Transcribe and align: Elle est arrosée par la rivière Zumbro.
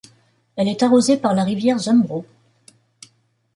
Elle 0.55 0.67
est 0.67 0.81
arrosée 0.81 1.15
par 1.17 1.35
la 1.35 1.43
rivière 1.43 1.77
Zumbro. 1.77 2.25